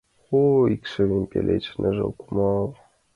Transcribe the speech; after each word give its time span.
О, 0.39 0.43
икшывын 0.75 1.23
пеледше 1.31 1.73
ныжыл 1.81 2.11
кумыл! 2.19 2.65